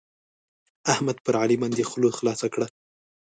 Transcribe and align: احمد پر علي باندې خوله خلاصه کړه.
احمد 0.93 1.17
پر 1.25 1.35
علي 1.43 1.55
باندې 1.61 1.87
خوله 1.89 2.09
خلاصه 2.19 2.47
کړه. 2.53 2.67